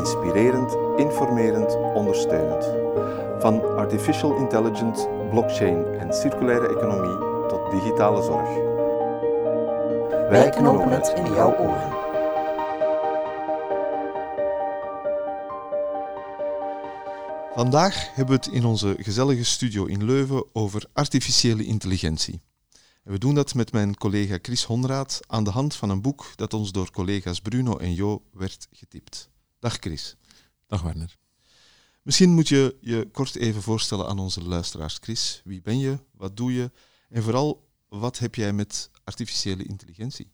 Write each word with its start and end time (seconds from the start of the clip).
Inspirerend, 0.00 0.76
informerend, 0.96 1.76
ondersteunend. 1.94 2.64
Van 3.42 3.76
artificial 3.76 4.36
intelligence, 4.36 5.08
blockchain 5.30 5.84
en 5.84 6.14
circulaire 6.14 6.68
economie 6.68 7.18
tot 7.48 7.70
digitale 7.70 8.22
zorg. 8.22 8.48
Wij 10.28 10.50
knopen 10.50 10.90
het 10.90 11.12
in 11.16 11.32
jouw 11.32 11.56
oren. 11.58 11.98
Vandaag 17.54 18.14
hebben 18.14 18.38
we 18.38 18.44
het 18.44 18.54
in 18.54 18.64
onze 18.64 18.96
gezellige 18.98 19.44
studio 19.44 19.84
in 19.84 20.04
Leuven 20.04 20.44
over 20.52 20.84
artificiële 20.92 21.64
intelligentie. 21.64 22.40
En 23.04 23.12
we 23.12 23.18
doen 23.18 23.34
dat 23.34 23.54
met 23.54 23.72
mijn 23.72 23.96
collega 23.96 24.38
Chris 24.42 24.64
Honraad 24.64 25.20
aan 25.26 25.44
de 25.44 25.50
hand 25.50 25.74
van 25.74 25.90
een 25.90 26.02
boek 26.02 26.32
dat 26.36 26.54
ons 26.54 26.72
door 26.72 26.90
collega's 26.90 27.40
Bruno 27.40 27.76
en 27.76 27.94
Jo 27.94 28.22
werd 28.32 28.68
getipt. 28.70 29.30
Dag 29.60 29.76
Chris. 29.76 30.16
Dag 30.66 30.82
Werner. 30.82 31.16
Misschien 32.02 32.34
moet 32.34 32.48
je 32.48 32.76
je 32.80 33.08
kort 33.12 33.34
even 33.34 33.62
voorstellen 33.62 34.06
aan 34.08 34.18
onze 34.18 34.42
luisteraars. 34.42 34.98
Chris, 35.00 35.42
wie 35.44 35.60
ben 35.60 35.78
je? 35.78 35.98
Wat 36.12 36.36
doe 36.36 36.52
je? 36.52 36.70
En 37.08 37.22
vooral, 37.22 37.68
wat 37.88 38.18
heb 38.18 38.34
jij 38.34 38.52
met 38.52 38.90
artificiële 39.04 39.64
intelligentie? 39.64 40.30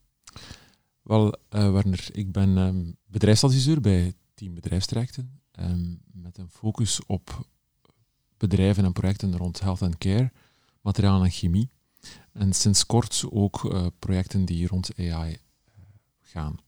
Wel, 1.02 1.26
uh, 1.26 1.72
Werner, 1.72 2.08
ik 2.12 2.32
ben 2.32 2.56
um, 2.56 2.96
bedrijfsadviseur 3.06 3.80
bij 3.80 4.14
Team 4.34 4.54
Bedrijfstrajecten. 4.54 5.40
Um, 5.60 6.00
met 6.12 6.38
een 6.38 6.50
focus 6.50 7.04
op 7.06 7.46
bedrijven 8.36 8.84
en 8.84 8.92
projecten 8.92 9.36
rond 9.36 9.60
health 9.60 9.82
and 9.82 9.98
care, 9.98 10.32
materiaal 10.80 11.24
en 11.24 11.30
chemie. 11.30 11.70
En 12.32 12.52
sinds 12.52 12.86
kort 12.86 13.24
ook 13.30 13.64
uh, 13.64 13.86
projecten 13.98 14.44
die 14.44 14.66
rond 14.66 14.90
AI 14.96 15.32
eh, 15.32 15.38
gaan. 16.20 16.64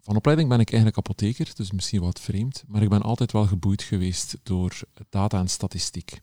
Van 0.00 0.16
opleiding 0.16 0.48
ben 0.48 0.60
ik 0.60 0.68
eigenlijk 0.68 0.98
apotheker, 0.98 1.50
dus 1.54 1.72
misschien 1.72 2.00
wat 2.00 2.20
vreemd, 2.20 2.64
maar 2.66 2.82
ik 2.82 2.88
ben 2.88 3.02
altijd 3.02 3.32
wel 3.32 3.46
geboeid 3.46 3.82
geweest 3.82 4.36
door 4.42 4.80
data 5.08 5.38
en 5.38 5.48
statistiek. 5.48 6.20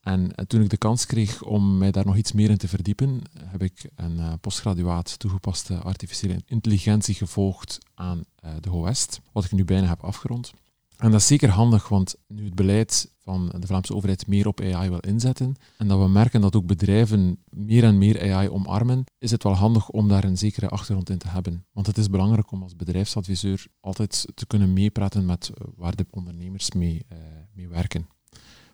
En 0.00 0.34
eh, 0.34 0.44
toen 0.44 0.62
ik 0.62 0.70
de 0.70 0.76
kans 0.76 1.06
kreeg 1.06 1.42
om 1.42 1.78
mij 1.78 1.90
daar 1.90 2.06
nog 2.06 2.16
iets 2.16 2.32
meer 2.32 2.50
in 2.50 2.56
te 2.56 2.68
verdiepen, 2.68 3.22
heb 3.38 3.62
ik 3.62 3.90
een 3.94 4.16
uh, 4.16 4.32
postgraduaat 4.40 5.18
toegepaste 5.18 5.78
artificiële 5.78 6.42
intelligentie 6.46 7.14
gevolgd 7.14 7.78
aan 7.94 8.24
uh, 8.44 8.50
de 8.60 8.70
HOEST, 8.70 9.20
wat 9.32 9.44
ik 9.44 9.52
nu 9.52 9.64
bijna 9.64 9.86
heb 9.86 10.04
afgerond. 10.04 10.52
En 11.00 11.10
dat 11.10 11.20
is 11.20 11.26
zeker 11.26 11.48
handig, 11.48 11.88
want 11.88 12.14
nu 12.26 12.44
het 12.44 12.54
beleid 12.54 13.12
van 13.18 13.52
de 13.58 13.66
Vlaamse 13.66 13.94
overheid 13.94 14.26
meer 14.26 14.46
op 14.46 14.60
AI 14.60 14.88
wil 14.88 14.98
inzetten 14.98 15.56
en 15.78 15.88
dat 15.88 15.98
we 15.98 16.08
merken 16.08 16.40
dat 16.40 16.56
ook 16.56 16.66
bedrijven 16.66 17.42
meer 17.50 17.84
en 17.84 17.98
meer 17.98 18.32
AI 18.32 18.48
omarmen, 18.48 19.04
is 19.18 19.30
het 19.30 19.42
wel 19.42 19.52
handig 19.52 19.88
om 19.88 20.08
daar 20.08 20.24
een 20.24 20.38
zekere 20.38 20.68
achtergrond 20.68 21.10
in 21.10 21.18
te 21.18 21.28
hebben. 21.28 21.64
Want 21.72 21.86
het 21.86 21.98
is 21.98 22.10
belangrijk 22.10 22.50
om 22.50 22.62
als 22.62 22.76
bedrijfsadviseur 22.76 23.66
altijd 23.80 24.26
te 24.34 24.46
kunnen 24.46 24.72
meepraten 24.72 25.26
met 25.26 25.50
waar 25.76 25.96
de 25.96 26.06
ondernemers 26.10 26.72
mee, 26.72 27.06
uh, 27.12 27.18
mee 27.52 27.68
werken. 27.68 28.08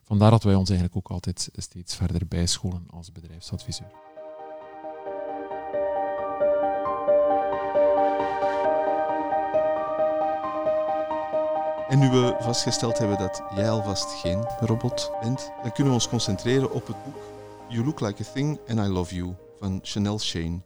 Vandaar 0.02 0.30
dat 0.30 0.42
wij 0.42 0.54
ons 0.54 0.68
eigenlijk 0.68 0.98
ook 0.98 1.10
altijd 1.10 1.48
steeds 1.52 1.94
verder 1.94 2.28
bijscholen 2.28 2.84
als 2.86 3.12
bedrijfsadviseur. 3.12 4.05
En 11.88 11.98
nu 11.98 12.10
we 12.10 12.36
vastgesteld 12.40 12.98
hebben 12.98 13.18
dat 13.18 13.42
jij 13.54 13.70
alvast 13.70 14.10
geen 14.20 14.44
robot 14.60 15.10
bent, 15.20 15.50
dan 15.62 15.72
kunnen 15.72 15.92
we 15.92 15.98
ons 15.98 16.08
concentreren 16.08 16.72
op 16.72 16.86
het 16.86 16.96
boek 17.04 17.16
You 17.68 17.84
Look 17.84 18.00
Like 18.00 18.22
a 18.22 18.32
Thing 18.32 18.58
and 18.68 18.78
I 18.78 18.92
Love 18.92 19.14
You 19.14 19.34
van 19.58 19.78
Chanel 19.82 20.18
Shane. 20.18 20.60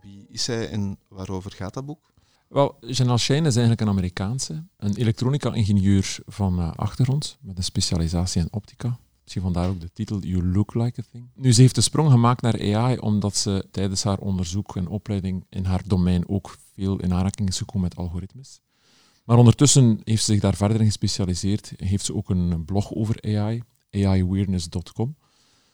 Wie 0.00 0.26
is 0.28 0.44
zij 0.44 0.68
en 0.68 0.98
waarover 1.08 1.50
gaat 1.50 1.74
dat 1.74 1.86
boek? 1.86 2.12
Wel, 2.48 2.76
Chanel 2.80 3.18
Shane 3.18 3.46
is 3.46 3.52
eigenlijk 3.52 3.80
een 3.80 3.88
Amerikaanse, 3.88 4.64
een 4.76 4.94
elektronica-ingenieur 4.94 6.18
van 6.26 6.58
uh, 6.58 6.72
achtergrond, 6.72 7.38
met 7.40 7.56
een 7.56 7.64
specialisatie 7.64 8.40
in 8.40 8.48
optica. 8.50 8.98
Misschien 9.22 9.42
vandaar 9.42 9.68
ook 9.68 9.80
de 9.80 9.92
titel 9.92 10.18
You 10.18 10.46
Look 10.46 10.74
Like 10.74 11.00
a 11.00 11.04
Thing. 11.10 11.30
Nu, 11.34 11.52
ze 11.52 11.60
heeft 11.60 11.74
de 11.74 11.80
sprong 11.80 12.10
gemaakt 12.10 12.42
naar 12.42 12.74
AI 12.74 12.98
omdat 12.98 13.36
ze 13.36 13.66
tijdens 13.70 14.02
haar 14.02 14.18
onderzoek 14.18 14.76
en 14.76 14.88
opleiding 14.88 15.46
in 15.48 15.64
haar 15.64 15.82
domein 15.86 16.28
ook 16.28 16.56
veel 16.74 16.98
in 16.98 17.12
aanraking 17.12 17.48
is 17.48 17.58
gekomen 17.58 17.82
met 17.82 17.96
algoritmes. 17.96 18.60
Maar 19.30 19.38
ondertussen 19.38 20.00
heeft 20.04 20.24
ze 20.24 20.32
zich 20.32 20.40
daar 20.40 20.56
verder 20.56 20.80
in 20.80 20.86
gespecialiseerd. 20.86 21.72
Heeft 21.76 22.04
ze 22.04 22.14
ook 22.14 22.30
een 22.30 22.64
blog 22.64 22.92
over 22.94 23.22
AI, 23.22 23.62
aiawareness.com. 23.90 25.16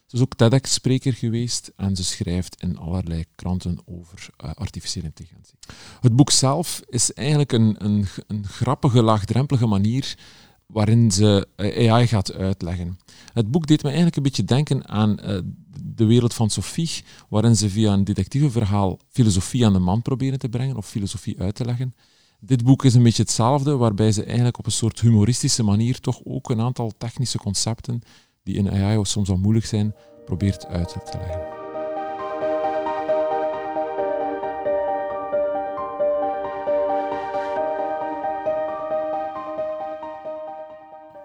Ze 0.06 0.16
is 0.16 0.22
ook 0.22 0.34
TEDx-spreker 0.34 1.12
geweest 1.12 1.72
en 1.76 1.96
ze 1.96 2.04
schrijft 2.04 2.62
in 2.62 2.78
allerlei 2.78 3.24
kranten 3.34 3.78
over 3.84 4.28
uh, 4.44 4.50
artificiële 4.50 5.06
intelligentie. 5.06 5.58
Het 6.00 6.16
boek 6.16 6.30
zelf 6.30 6.82
is 6.88 7.12
eigenlijk 7.12 7.52
een, 7.52 7.76
een, 7.78 8.06
een 8.26 8.46
grappige, 8.46 9.02
laagdrempelige 9.02 9.66
manier 9.66 10.18
waarin 10.66 11.10
ze 11.10 11.48
uh, 11.56 11.92
AI 11.92 12.06
gaat 12.06 12.32
uitleggen. 12.32 12.98
Het 13.32 13.50
boek 13.50 13.66
deed 13.66 13.82
me 13.82 13.88
eigenlijk 13.88 14.16
een 14.16 14.22
beetje 14.22 14.44
denken 14.44 14.88
aan 14.88 15.18
uh, 15.24 15.38
de 15.82 16.04
wereld 16.04 16.34
van 16.34 16.50
Sophie, 16.50 17.04
waarin 17.28 17.56
ze 17.56 17.70
via 17.70 17.92
een 17.92 18.04
detectiveverhaal 18.04 18.98
filosofie 19.08 19.66
aan 19.66 19.72
de 19.72 19.78
man 19.78 20.02
proberen 20.02 20.38
te 20.38 20.48
brengen 20.48 20.76
of 20.76 20.88
filosofie 20.88 21.40
uit 21.40 21.54
te 21.54 21.64
leggen. 21.64 21.94
Dit 22.40 22.64
boek 22.64 22.84
is 22.84 22.94
een 22.94 23.02
beetje 23.02 23.22
hetzelfde, 23.22 23.76
waarbij 23.76 24.12
ze 24.12 24.24
eigenlijk 24.24 24.58
op 24.58 24.66
een 24.66 24.72
soort 24.72 25.00
humoristische 25.00 25.62
manier 25.62 26.00
toch 26.00 26.20
ook 26.24 26.50
een 26.50 26.60
aantal 26.60 26.92
technische 26.98 27.38
concepten 27.38 28.02
die 28.42 28.54
in 28.56 28.70
AI 28.70 29.04
soms 29.04 29.28
al 29.28 29.36
moeilijk 29.36 29.66
zijn, 29.66 29.94
probeert 30.24 30.66
uit 30.66 30.88
te 30.88 31.18
leggen. 31.18 31.54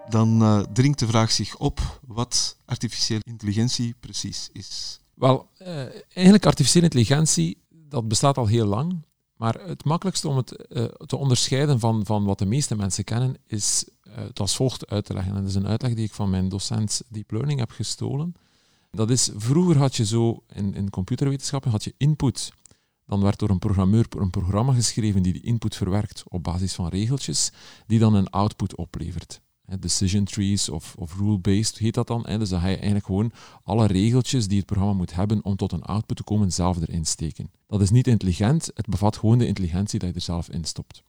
Dan 0.08 0.42
uh, 0.42 0.60
dringt 0.72 0.98
de 0.98 1.06
vraag 1.06 1.30
zich 1.30 1.56
op 1.56 2.00
wat 2.06 2.56
artificiële 2.64 3.22
intelligentie 3.24 3.94
precies 4.00 4.48
is. 4.52 5.00
Wel, 5.14 5.48
uh, 5.62 5.68
eigenlijk 6.08 6.46
artificiële 6.46 6.84
intelligentie, 6.84 7.62
dat 7.88 8.08
bestaat 8.08 8.38
al 8.38 8.46
heel 8.46 8.66
lang. 8.66 9.02
Maar 9.42 9.60
het 9.66 9.84
makkelijkste 9.84 10.28
om 10.28 10.36
het 10.36 10.66
uh, 10.68 10.84
te 10.84 11.16
onderscheiden 11.16 11.78
van, 11.80 12.06
van 12.06 12.24
wat 12.24 12.38
de 12.38 12.46
meeste 12.46 12.76
mensen 12.76 13.04
kennen, 13.04 13.36
is 13.46 13.84
uh, 14.04 14.14
het 14.14 14.40
als 14.40 14.56
volgt 14.56 14.86
uit 14.86 15.04
te 15.04 15.14
leggen. 15.14 15.34
En 15.34 15.40
dat 15.40 15.48
is 15.48 15.54
een 15.54 15.66
uitleg 15.66 15.94
die 15.94 16.04
ik 16.04 16.12
van 16.12 16.30
mijn 16.30 16.48
docent 16.48 17.02
Deep 17.08 17.30
Learning 17.30 17.58
heb 17.58 17.70
gestolen. 17.70 18.34
Dat 18.90 19.10
is, 19.10 19.30
vroeger 19.36 19.78
had 19.78 19.96
je 19.96 20.06
zo, 20.06 20.42
in, 20.52 20.74
in 20.74 20.90
computerwetenschappen, 20.90 21.70
had 21.70 21.84
je 21.84 21.94
input. 21.96 22.52
Dan 23.06 23.22
werd 23.22 23.38
door 23.38 23.50
een 23.50 23.58
programmeur 23.58 24.06
een 24.18 24.30
programma 24.30 24.72
geschreven 24.72 25.22
die 25.22 25.32
die 25.32 25.42
input 25.42 25.76
verwerkt 25.76 26.22
op 26.28 26.42
basis 26.42 26.74
van 26.74 26.88
regeltjes, 26.88 27.52
die 27.86 27.98
dan 27.98 28.14
een 28.14 28.30
output 28.30 28.76
oplevert 28.76 29.40
decision 29.78 30.24
trees 30.24 30.68
of, 30.68 30.94
of 30.98 31.16
rule-based 31.18 31.78
heet 31.78 31.94
dat 31.94 32.06
dan. 32.06 32.22
Dus 32.22 32.48
dan 32.48 32.60
ga 32.60 32.66
je 32.66 32.74
eigenlijk 32.74 33.06
gewoon 33.06 33.32
alle 33.62 33.86
regeltjes 33.86 34.48
die 34.48 34.56
het 34.56 34.66
programma 34.66 34.92
moet 34.92 35.14
hebben 35.14 35.44
om 35.44 35.56
tot 35.56 35.72
een 35.72 35.82
output 35.82 36.16
te 36.16 36.22
komen, 36.22 36.52
zelf 36.52 36.80
erin 36.80 37.06
steken. 37.06 37.50
Dat 37.66 37.80
is 37.80 37.90
niet 37.90 38.06
intelligent, 38.06 38.70
het 38.74 38.86
bevat 38.86 39.16
gewoon 39.16 39.38
de 39.38 39.46
intelligentie 39.46 39.98
dat 39.98 40.08
je 40.08 40.14
er 40.14 40.20
zelf 40.20 40.48
in 40.48 40.64
stopt. 40.64 41.02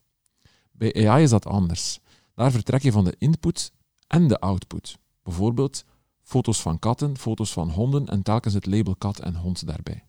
Bij 0.71 1.07
AI 1.07 1.23
is 1.23 1.29
dat 1.29 1.45
anders. 1.45 1.99
Daar 2.35 2.51
vertrek 2.51 2.81
je 2.81 2.91
van 2.91 3.03
de 3.03 3.15
input 3.17 3.71
en 4.07 4.27
de 4.27 4.39
output. 4.39 4.97
Bijvoorbeeld 5.23 5.85
foto's 6.21 6.61
van 6.61 6.79
katten, 6.79 7.17
foto's 7.17 7.53
van 7.53 7.69
honden 7.69 8.07
en 8.07 8.21
telkens 8.21 8.53
het 8.53 8.65
label 8.65 8.95
kat 8.95 9.19
en 9.19 9.35
hond 9.35 9.67
daarbij. 9.67 10.03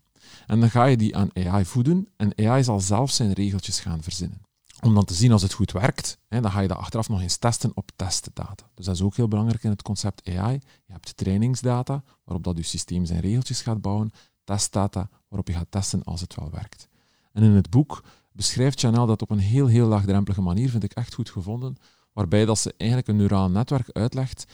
En 0.47 0.59
dan 0.59 0.69
ga 0.69 0.85
je 0.85 0.97
die 0.97 1.15
aan 1.15 1.29
AI 1.33 1.65
voeden 1.65 2.07
en 2.15 2.37
AI 2.37 2.63
zal 2.63 2.79
zelf 2.79 3.11
zijn 3.11 3.33
regeltjes 3.33 3.79
gaan 3.79 4.03
verzinnen 4.03 4.44
om 4.85 4.93
dan 4.93 5.05
te 5.05 5.13
zien 5.13 5.31
als 5.31 5.41
het 5.41 5.53
goed 5.53 5.71
werkt, 5.71 6.17
hè, 6.27 6.41
dan 6.41 6.51
ga 6.51 6.59
je 6.59 6.67
dat 6.67 6.77
achteraf 6.77 7.09
nog 7.09 7.21
eens 7.21 7.37
testen 7.37 7.71
op 7.73 7.91
testdata. 7.95 8.69
Dus 8.73 8.85
dat 8.85 8.95
is 8.95 9.01
ook 9.01 9.15
heel 9.15 9.27
belangrijk 9.27 9.63
in 9.63 9.69
het 9.69 9.81
concept 9.81 10.29
AI. 10.29 10.59
Je 10.85 10.93
hebt 10.93 11.17
trainingsdata, 11.17 12.03
waarop 12.23 12.43
dat 12.43 12.57
je 12.57 12.63
systeem 12.63 13.05
zijn 13.05 13.19
regeltjes 13.19 13.61
gaat 13.61 13.81
bouwen, 13.81 14.11
testdata, 14.43 15.09
waarop 15.27 15.47
je 15.47 15.53
gaat 15.53 15.67
testen 15.69 16.03
als 16.03 16.21
het 16.21 16.35
wel 16.35 16.49
werkt. 16.51 16.87
En 17.31 17.43
in 17.43 17.51
het 17.51 17.69
boek 17.69 18.03
beschrijft 18.31 18.79
Chanel 18.79 19.05
dat 19.05 19.21
op 19.21 19.29
een 19.29 19.39
heel, 19.39 19.67
heel 19.67 19.87
laagdrempelige 19.87 20.41
manier, 20.41 20.69
vind 20.69 20.83
ik 20.83 20.93
echt 20.93 21.13
goed 21.13 21.29
gevonden, 21.29 21.77
waarbij 22.13 22.45
dat 22.45 22.59
ze 22.59 22.73
eigenlijk 22.77 23.09
een 23.09 23.15
neuraal 23.15 23.49
netwerk 23.49 23.89
uitlegt 23.91 24.45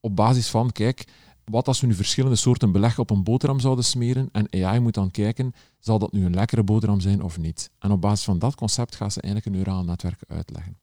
op 0.00 0.16
basis 0.16 0.48
van, 0.48 0.72
kijk, 0.72 1.04
wat 1.44 1.68
als 1.68 1.80
we 1.80 1.86
nu 1.86 1.94
verschillende 1.94 2.36
soorten 2.36 2.72
beleg 2.72 2.98
op 2.98 3.10
een 3.10 3.24
boterham 3.24 3.60
zouden 3.60 3.84
smeren 3.84 4.28
en 4.32 4.64
AI 4.64 4.80
moet 4.80 4.94
dan 4.94 5.10
kijken, 5.10 5.52
zal 5.78 5.98
dat 5.98 6.12
nu 6.12 6.24
een 6.24 6.34
lekkere 6.34 6.62
boterham 6.62 7.00
zijn 7.00 7.22
of 7.22 7.38
niet? 7.38 7.70
En 7.78 7.90
op 7.90 8.00
basis 8.00 8.24
van 8.24 8.38
dat 8.38 8.54
concept 8.54 8.94
gaat 8.94 9.12
ze 9.12 9.20
eigenlijk 9.20 9.54
een 9.54 9.62
neuraal 9.62 9.84
netwerk 9.84 10.20
uitleggen. 10.28 10.78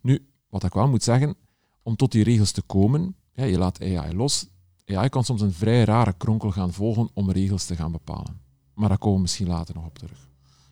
Nu, 0.00 0.28
wat 0.48 0.64
ik 0.64 0.72
wel 0.72 0.88
moet 0.88 1.02
zeggen, 1.02 1.36
om 1.82 1.96
tot 1.96 2.12
die 2.12 2.24
regels 2.24 2.50
te 2.50 2.62
komen, 2.62 3.16
ja, 3.32 3.44
je 3.44 3.58
laat 3.58 3.82
AI 3.82 4.14
los, 4.14 4.46
AI 4.86 5.08
kan 5.08 5.24
soms 5.24 5.40
een 5.40 5.52
vrij 5.52 5.84
rare 5.84 6.12
kronkel 6.12 6.50
gaan 6.50 6.72
volgen 6.72 7.10
om 7.14 7.30
regels 7.30 7.64
te 7.64 7.76
gaan 7.76 7.92
bepalen. 7.92 8.40
Maar 8.74 8.88
daar 8.88 8.98
komen 8.98 9.16
we 9.16 9.22
misschien 9.22 9.46
later 9.46 9.74
nog 9.74 9.86
op 9.86 9.98
terug. 9.98 10.28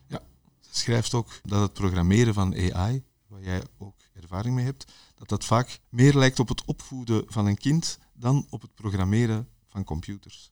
Ja, 0.07 0.19
ze 0.59 0.69
schrijft 0.79 1.13
ook 1.13 1.39
dat 1.43 1.61
het 1.61 1.73
programmeren 1.73 2.33
van 2.33 2.55
AI, 2.73 3.03
waar 3.27 3.43
jij 3.43 3.61
ook 3.77 3.95
ervaring 4.13 4.55
mee 4.55 4.65
hebt, 4.65 4.91
dat 5.15 5.29
dat 5.29 5.45
vaak 5.45 5.79
meer 5.89 6.13
lijkt 6.13 6.39
op 6.39 6.47
het 6.47 6.65
opvoeden 6.65 7.23
van 7.27 7.45
een 7.45 7.57
kind 7.57 7.99
dan 8.21 8.45
op 8.49 8.61
het 8.61 8.73
programmeren 8.73 9.47
van 9.67 9.83
computers. 9.83 10.51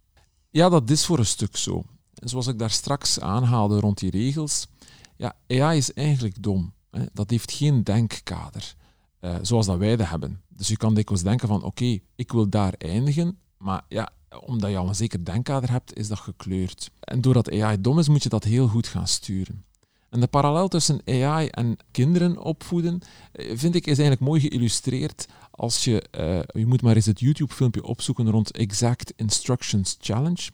Ja, 0.50 0.70
dat 0.70 0.90
is 0.90 1.06
voor 1.06 1.20
een 1.20 1.26
stuk 1.26 1.58
zo. 1.58 1.84
En 2.14 2.30
zoals 2.30 2.48
ik 2.48 2.60
daar 2.60 2.70
straks 2.70 3.20
aanhaalde 3.20 3.80
rond 3.80 3.98
die 3.98 4.12
regels, 4.12 4.68
ja, 5.16 5.36
AI 5.48 5.78
is 5.78 5.94
eigenlijk 5.94 6.44
dom. 6.44 6.74
Hè. 6.92 7.06
Dat 7.14 7.30
heeft 7.30 7.52
geen 7.52 7.84
denkkader, 7.84 8.76
uh, 9.22 9.36
zoals 9.42 9.66
dat 9.66 9.78
wij 9.78 9.96
dat 9.96 10.08
hebben. 10.08 10.42
Dus 10.48 10.68
je 10.68 10.78
kan 10.78 10.94
dikwijls 10.94 11.24
denken 11.24 11.48
van, 11.48 11.64
oké, 11.64 12.00
ik 12.16 12.32
wil 12.32 12.50
daar 12.50 12.74
eindigen, 12.74 13.40
maar 13.58 13.86
ja, 13.88 14.10
omdat 14.46 14.70
je 14.70 14.78
al 14.78 14.88
een 14.88 14.96
zeker 14.96 15.26
denkkader 15.26 15.72
hebt, 15.72 15.98
is 15.98 16.08
dat 16.08 16.20
gekleurd. 16.20 16.92
En 17.00 17.22
doordat 17.22 17.52
AI 17.52 17.82
dom 17.82 18.00
is, 18.00 18.08
moet 18.08 18.24
je 18.24 18.30
dat 18.30 18.44
heel 18.44 18.68
goed 18.68 18.88
gaan 18.88 19.08
sturen. 19.08 19.66
En 20.10 20.20
de 20.20 20.28
parallel 20.28 20.68
tussen 20.68 21.02
AI 21.06 21.48
en 21.48 21.78
kinderen 21.92 22.38
opvoeden, 22.38 23.02
eh, 23.32 23.58
vind 23.58 23.76
ik, 23.76 23.88
is 23.88 23.98
eigenlijk 23.98 24.30
mooi 24.30 24.42
geïllustreerd 24.42 25.28
als 25.52 25.84
je, 25.84 26.04
uh, 26.20 26.62
je 26.62 26.66
moet 26.66 26.82
maar 26.82 26.96
eens 26.96 27.06
het 27.06 27.20
YouTube-filmpje 27.20 27.84
opzoeken 27.84 28.30
rond 28.30 28.52
Exact 28.52 29.14
Instructions 29.16 29.98
Challenge. 30.02 30.50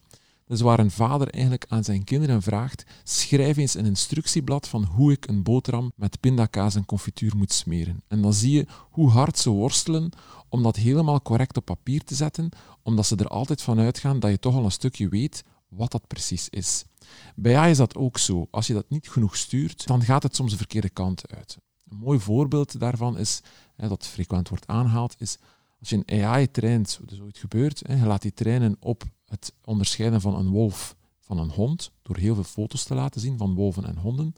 Dus 0.48 0.62
waar 0.62 0.80
een 0.80 0.92
vader 0.92 1.30
eigenlijk 1.30 1.66
aan 1.68 1.84
zijn 1.84 2.04
kinderen 2.04 2.42
vraagt: 2.42 2.86
schrijf 3.04 3.57
eens 3.57 3.74
een 3.75 3.86
instructieblad 3.86 4.68
van 4.68 4.84
hoe 4.84 5.12
ik 5.12 5.28
een 5.28 5.44
boterham 5.44 5.92
met 5.96 6.19
pindakaas 6.19 6.75
en 6.75 6.86
confituur 6.86 7.38
moet 7.38 7.52
smeren. 7.52 8.02
En 8.07 8.22
dan 8.22 8.34
zie 8.34 8.52
je 8.52 8.66
hoe 8.92 9.10
hard 9.10 9.38
ze 9.38 9.50
worstelen 9.50 10.12
om 10.50 10.63
dat 10.63 10.75
helemaal 10.75 11.22
correct 11.22 11.57
op 11.57 11.66
papier 11.66 12.04
te 12.04 12.16
zetten, 12.16 12.50
omdat 12.84 13.06
ze 13.06 13.16
er 13.16 13.28
altijd 13.28 13.62
van 13.62 13.80
uitgaan 13.80 14.19
dat 14.19 14.31
je 14.31 14.40
toch 14.40 14.56
al 14.56 14.63
een 14.63 14.72
stukje 14.72 15.10
weet 15.10 15.44
wat 15.68 15.92
dat 15.92 16.08
precies 16.08 16.50
is. 16.50 16.86
Bij 17.36 17.58
AI 17.58 17.72
is 17.72 17.78
dat 17.78 17.96
ook 17.96 18.18
zo. 18.18 18.48
Als 18.52 18.68
je 18.68 18.74
dat 18.74 18.90
niet 18.90 19.10
genoeg 19.10 19.36
stuurt, 19.36 19.88
dan 19.88 20.02
gaat 20.02 20.24
het 20.24 20.36
soms 20.36 20.52
de 20.52 20.58
verkeerde 20.58 20.90
kant 20.90 21.34
uit. 21.34 21.58
Een 21.90 21.98
mooi 21.98 22.20
voorbeeld 22.20 22.80
daarvan 22.80 23.18
is, 23.18 23.42
dat 23.76 24.08
frequent 24.08 24.50
wordt 24.50 24.68
aangehaald, 24.68 25.16
is 25.18 25.38
als 25.80 25.90
je 25.90 26.04
een 26.06 26.24
AI 26.24 26.52
traint, 26.52 27.00
is 27.06 27.22
ooit 27.22 27.38
gebeurd, 27.38 27.82
hè, 27.88 27.96
je 27.96 28.06
laat 28.06 28.22
die 28.22 28.34
trainen 28.34 28.78
op 28.80 29.04
het 29.26 29.54
onderscheiden 29.64 30.22
van 30.22 30.36
een 30.36 30.50
wolf 30.50 30.96
van 31.20 31.38
een 31.38 31.50
hond, 31.50 31.92
door 32.02 32.18
heel 32.18 32.34
veel 32.36 32.44
foto's 32.44 32.84
te 32.84 32.96
laten 32.96 33.22
zien 33.22 33.38
van 33.38 33.56
wolven 33.56 33.86
en 33.86 33.98
honden. 33.98 34.34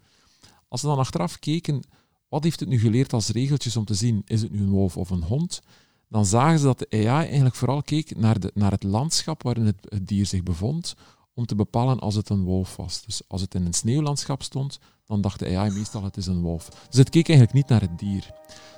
Als 0.67 0.81
ze 0.81 0.87
dan 0.87 0.97
achteraf 0.97 1.39
keken, 1.39 1.83
wat 2.29 2.43
heeft 2.43 2.59
het 2.59 2.69
nu 2.69 2.79
geleerd 2.79 3.13
als 3.13 3.29
regeltjes 3.29 3.77
om 3.77 3.85
te 3.85 3.93
zien, 3.93 4.21
is 4.25 4.41
het 4.41 4.51
nu 4.51 4.59
een 4.59 4.69
wolf 4.69 4.97
of 4.97 5.09
een 5.09 5.23
hond, 5.23 5.61
dan 6.09 6.25
zagen 6.25 6.59
ze 6.59 6.65
dat 6.65 6.79
de 6.79 6.87
AI 6.89 7.25
eigenlijk 7.27 7.55
vooral 7.55 7.81
keek 7.81 8.17
naar, 8.17 8.39
de, 8.39 8.51
naar 8.53 8.71
het 8.71 8.83
landschap 8.83 9.43
waarin 9.43 9.65
het, 9.65 9.77
het 9.81 10.07
dier 10.07 10.25
zich 10.25 10.43
bevond, 10.43 10.95
om 11.37 11.45
te 11.45 11.55
bepalen 11.55 11.99
als 11.99 12.15
het 12.15 12.29
een 12.29 12.43
wolf 12.43 12.75
was. 12.75 13.01
Dus 13.05 13.21
als 13.27 13.41
het 13.41 13.55
in 13.55 13.65
een 13.65 13.73
sneeuwlandschap 13.73 14.43
stond, 14.43 14.79
dan 15.05 15.21
dacht 15.21 15.39
de 15.39 15.57
AI 15.57 15.71
meestal 15.71 16.03
het 16.03 16.17
is 16.17 16.27
een 16.27 16.41
wolf. 16.41 16.69
Dus 16.89 16.99
het 16.99 17.09
keek 17.09 17.29
eigenlijk 17.29 17.57
niet 17.57 17.69
naar 17.69 17.81
het 17.81 17.99
dier. 17.99 18.33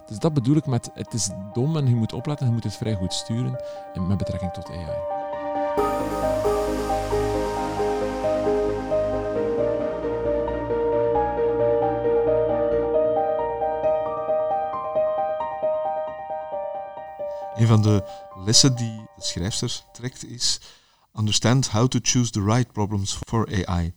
Dus 0.08 0.20
dat 0.20 0.34
bedoel 0.34 0.56
ik 0.56 0.66
met 0.66 0.90
het 0.94 1.14
is 1.14 1.30
dom 1.54 1.78
en 1.78 1.88
je 1.88 1.96
moet 1.96 2.14
opletten, 2.14 2.48
je 2.48 2.54
moet 2.54 2.64
het 2.64 2.76
vrij 2.76 2.96
goed 2.96 3.14
sturen 3.14 3.62
met 4.08 4.18
betrekking 4.18 4.52
tot 4.52 4.70
AI. 4.70 4.98
Een 17.56 17.68
van 17.68 17.82
de 17.82 18.04
lessen 18.46 18.76
die 18.76 19.08
de 19.16 19.24
schrijfster 19.24 19.84
trekt 19.92 20.26
is 20.26 20.60
Understand 21.14 21.68
how 21.68 21.88
to 21.88 22.00
choose 22.02 22.32
the 22.32 22.44
right 22.44 22.72
problems 22.72 23.20
for 23.28 23.66
AI. 23.66 23.94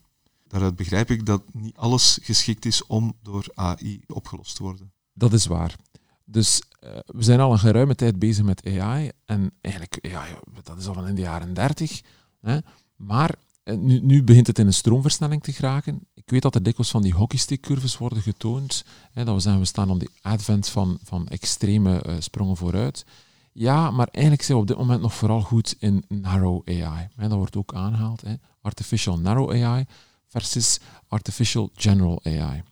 Daaruit 0.47 0.76
begrijp 0.76 1.11
ik 1.11 1.26
dat 1.26 1.43
niet 1.53 1.76
alles 1.76 2.19
geschikt 2.23 2.64
is 2.64 2.87
om 2.87 3.17
door 3.23 3.47
AI 3.55 4.03
opgelost 4.06 4.56
te 4.56 4.62
worden. 4.62 4.93
Dat 5.12 5.32
is 5.32 5.47
waar. 5.47 5.76
Dus 6.25 6.62
uh, 6.85 6.91
we 7.06 7.23
zijn 7.23 7.41
al 7.41 7.53
een 7.53 7.59
geruime 7.59 7.94
tijd 7.94 8.19
bezig 8.19 8.44
met 8.44 8.67
AI. 8.67 9.11
En 9.25 9.53
eigenlijk, 9.61 9.99
ja, 10.03 10.25
dat 10.62 10.79
is 10.79 10.87
al 10.87 10.94
van 10.94 11.09
in 11.09 11.14
de 11.14 11.20
jaren 11.20 11.55
30. 11.55 12.00
Hè. 12.41 12.59
Maar 12.97 13.35
uh, 13.65 13.76
nu, 13.76 14.00
nu, 14.00 14.23
begint 14.23 14.47
het 14.47 14.58
in 14.58 14.67
een 14.67 14.73
stroomversnelling 14.73 15.43
te 15.43 15.53
geraken. 15.53 16.06
Ik 16.15 16.31
weet 16.31 16.43
dat 16.43 16.55
er 16.55 16.62
dikwijls 16.62 16.91
van 16.91 17.03
die 17.03 17.15
hockeystick-curves 17.15 17.99
worden 17.99 18.23
getoond. 18.23 18.85
Hè, 19.12 19.25
dat 19.25 19.35
we 19.35 19.41
zeggen, 19.41 19.61
we 19.61 19.67
staan 19.67 19.91
op 19.91 20.00
die 20.00 20.11
advent 20.23 20.69
van, 20.69 20.99
van 21.03 21.29
extreme 21.29 22.05
uh, 22.06 22.15
sprongen 22.19 22.56
vooruit. 22.56 23.05
Ja, 23.53 23.91
maar 23.91 24.09
eigenlijk 24.11 24.45
zijn 24.45 24.57
we 24.57 24.63
op 24.63 24.69
dit 24.69 24.79
moment 24.79 25.01
nog 25.01 25.15
vooral 25.15 25.41
goed 25.41 25.77
in 25.79 26.05
narrow 26.09 26.69
AI. 26.69 27.09
Dat 27.17 27.33
wordt 27.33 27.57
ook 27.57 27.75
aangehaald. 27.75 28.21
Hè. 28.21 28.35
Artificial 28.61 29.19
narrow 29.19 29.51
AI 29.51 29.85
versus 30.27 30.81
artificial 31.09 31.71
general 31.75 32.21
AI. 32.25 32.63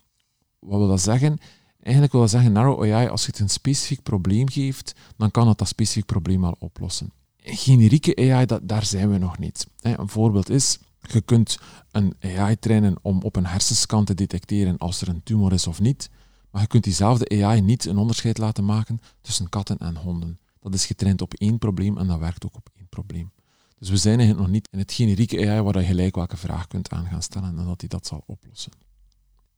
Wat 0.59 0.79
wil 0.79 0.89
dat 0.89 1.01
zeggen? 1.01 1.39
Eigenlijk 1.83 2.13
wil 2.13 2.21
dat 2.21 2.31
zeggen, 2.31 2.53
narrow 2.53 2.83
AI, 2.83 3.09
als 3.09 3.25
je 3.25 3.31
het 3.31 3.41
een 3.41 3.49
specifiek 3.49 4.03
probleem 4.03 4.49
geeft, 4.49 4.95
dan 5.17 5.31
kan 5.31 5.49
het 5.49 5.59
dat 5.59 5.69
specifiek 5.69 6.07
probleem 6.07 6.45
al 6.45 6.57
oplossen. 6.59 7.13
Generieke 7.37 8.17
AI, 8.17 8.47
dat, 8.47 8.69
daar 8.69 8.85
zijn 8.85 9.11
we 9.11 9.19
nog 9.19 9.39
niet. 9.39 9.67
Een 9.81 10.09
voorbeeld 10.09 10.51
is, 10.51 10.79
je 11.01 11.21
kunt 11.21 11.59
een 11.91 12.15
AI 12.21 12.59
trainen 12.59 12.97
om 13.03 13.23
op 13.23 13.37
een 13.37 13.47
hersenscan 13.47 14.05
te 14.05 14.15
detecteren 14.15 14.79
als 14.79 15.01
er 15.01 15.09
een 15.09 15.23
tumor 15.23 15.53
is 15.53 15.67
of 15.67 15.81
niet, 15.81 16.11
maar 16.51 16.63
je 16.63 16.69
kunt 16.69 16.85
diezelfde 16.85 17.45
AI 17.45 17.61
niet 17.61 17.85
een 17.85 17.99
onderscheid 17.99 18.39
laten 18.39 18.65
maken 18.65 19.01
tussen 19.21 19.49
katten 19.49 19.79
en 19.79 19.97
honden. 19.97 20.39
Dat 20.61 20.75
is 20.75 20.87
getraind 20.87 21.23
op 21.23 21.35
één 21.35 21.59
probleem 21.59 21.99
en 21.99 22.07
dat 22.07 22.19
werkt 22.19 22.45
ook 22.45 22.55
op 22.55 22.71
één 22.77 22.89
probleem. 22.89 23.33
Dus 23.79 23.91
we 23.91 23.97
zijn 23.97 24.19
eigenlijk 24.19 24.47
nog 24.47 24.57
niet 24.57 24.69
in 24.71 24.79
het 24.79 24.93
generieke 24.93 25.49
AI 25.49 25.61
waar 25.61 25.79
je 25.79 25.87
gelijk 25.87 26.15
welke 26.15 26.37
vraag 26.37 26.67
kunt 26.67 26.91
aan 26.91 27.07
gaan 27.07 27.23
stellen 27.23 27.59
en 27.59 27.65
dat 27.65 27.81
hij 27.81 27.89
dat 27.89 28.07
zal 28.07 28.23
oplossen. 28.27 28.73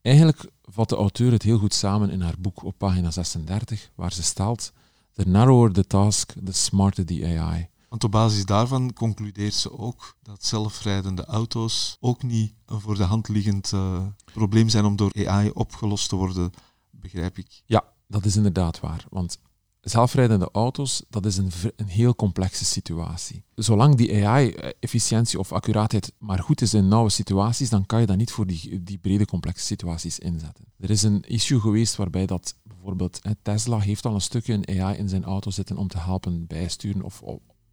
Eigenlijk 0.03 0.51
vat 0.63 0.89
de 0.89 0.97
auteur 0.97 1.33
het 1.33 1.43
heel 1.43 1.59
goed 1.59 1.75
samen 1.75 2.11
in 2.11 2.21
haar 2.21 2.35
boek 2.39 2.63
op 2.63 2.79
pagina 2.79 3.11
36, 3.11 3.91
waar 3.95 4.13
ze 4.13 4.23
stelt: 4.23 4.73
The 5.13 5.29
narrower 5.29 5.73
the 5.73 5.87
task, 5.87 6.33
the 6.45 6.53
smarter 6.53 7.05
the 7.05 7.39
AI. 7.39 7.69
Want 7.89 8.05
op 8.05 8.11
basis 8.11 8.45
daarvan 8.45 8.93
concludeert 8.93 9.55
ze 9.55 9.79
ook 9.79 10.17
dat 10.23 10.45
zelfrijdende 10.45 11.25
auto's 11.25 11.97
ook 12.01 12.23
niet 12.23 12.55
een 12.67 12.81
voor 12.81 12.97
de 12.97 13.03
hand 13.03 13.29
liggend 13.29 13.73
uh, 13.73 14.07
probleem 14.25 14.69
zijn 14.69 14.85
om 14.85 14.97
door 14.97 15.27
AI 15.27 15.51
opgelost 15.51 16.09
te 16.09 16.17
worden, 16.17 16.53
begrijp 16.91 17.39
ik. 17.39 17.63
Ja, 17.67 17.85
dat 18.07 18.25
is 18.25 18.37
inderdaad 18.37 18.81
waar. 18.81 19.07
Want 19.11 19.39
zelfrijdende 19.83 20.49
auto's, 20.53 21.03
dat 21.09 21.27
is 21.27 21.37
een, 21.37 21.51
een 21.77 21.89
heel 21.89 22.15
complexe 22.15 22.65
situatie. 22.65 23.45
Zolang 23.55 23.97
die 23.97 24.27
AI-efficiëntie 24.27 25.39
of 25.39 25.53
accuraatheid 25.53 26.13
maar 26.19 26.39
goed 26.39 26.61
is 26.61 26.75
in 26.75 26.89
nauwe 26.89 27.11
situaties, 27.11 27.71
dan 27.71 27.87
kan 27.87 28.01
je 28.01 28.07
dat 28.07 28.17
niet 28.17 28.31
voor 28.31 28.47
die, 28.47 28.83
die 28.83 28.99
brede 28.99 29.27
complexe 29.27 29.65
situaties 29.65 30.19
inzetten. 30.19 30.65
Er 30.79 30.91
is 30.91 31.03
een 31.03 31.23
issue 31.23 31.61
geweest 31.61 31.97
waarbij 31.97 32.27
dat 32.27 32.55
bijvoorbeeld 32.63 33.21
Tesla 33.43 33.79
heeft 33.79 34.07
al 34.07 34.15
een 34.15 34.21
stukje 34.21 34.53
een 34.53 34.81
AI 34.81 34.99
in 34.99 35.09
zijn 35.09 35.25
auto 35.25 35.51
zitten 35.51 35.77
om 35.77 35.89
te 35.89 35.99
helpen 35.99 36.47
bijsturen 36.47 37.03
of 37.03 37.23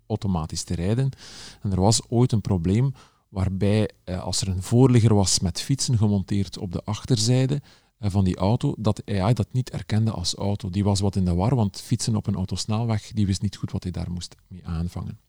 automatisch 0.07 0.63
te 0.63 0.75
rijden. 0.75 1.09
En 1.61 1.71
er 1.71 1.81
was 1.81 2.01
ooit 2.09 2.31
een 2.31 2.41
probleem 2.41 2.93
waarbij 3.29 3.89
eh, 4.03 4.23
als 4.23 4.41
er 4.41 4.47
een 4.47 4.63
voorligger 4.63 5.15
was 5.15 5.39
met 5.39 5.61
fietsen 5.61 5.97
gemonteerd 5.97 6.57
op 6.57 6.71
de 6.71 6.83
achterzijde, 6.83 7.61
van 7.99 8.23
die 8.23 8.37
auto, 8.37 8.73
dat 8.77 9.01
AI 9.05 9.33
dat 9.33 9.47
niet 9.51 9.69
erkende 9.69 10.11
als 10.11 10.35
auto. 10.35 10.69
Die 10.69 10.83
was 10.83 10.99
wat 10.99 11.15
in 11.15 11.25
de 11.25 11.33
war, 11.33 11.55
want 11.55 11.81
fietsen 11.81 12.15
op 12.15 12.27
een 12.27 12.35
autosnelweg, 12.35 13.11
die 13.13 13.25
wist 13.25 13.41
niet 13.41 13.55
goed 13.55 13.71
wat 13.71 13.83
hij 13.83 13.91
daar 13.91 14.11
moest 14.11 14.35
mee 14.47 14.67
aanvangen. 14.67 15.19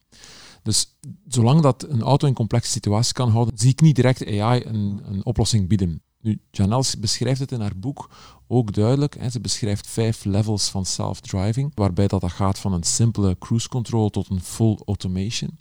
Dus 0.62 0.96
zolang 1.28 1.60
dat 1.60 1.86
een 1.88 2.02
auto 2.02 2.26
in 2.26 2.34
complexe 2.34 2.70
situaties 2.70 3.12
kan 3.12 3.30
houden, 3.30 3.58
zie 3.58 3.70
ik 3.70 3.80
niet 3.80 3.96
direct 3.96 4.26
AI 4.26 4.62
een, 4.64 5.00
een 5.04 5.24
oplossing 5.24 5.68
bieden. 5.68 6.02
Nu, 6.20 6.40
Janelle 6.50 6.84
beschrijft 6.98 7.40
het 7.40 7.52
in 7.52 7.60
haar 7.60 7.76
boek 7.76 8.10
ook 8.46 8.72
duidelijk. 8.72 9.16
Hè. 9.18 9.30
Ze 9.30 9.40
beschrijft 9.40 9.86
vijf 9.86 10.24
levels 10.24 10.68
van 10.68 10.86
self-driving, 10.86 11.72
waarbij 11.74 12.06
dat, 12.06 12.20
dat 12.20 12.32
gaat 12.32 12.58
van 12.58 12.72
een 12.72 12.82
simpele 12.82 13.38
cruise 13.38 13.68
control 13.68 14.10
tot 14.10 14.30
een 14.30 14.40
full 14.40 14.78
automation. 14.86 15.58